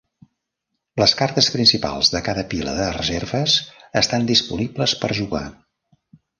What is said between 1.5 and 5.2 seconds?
principals de cada pila de reserves estan disponibles per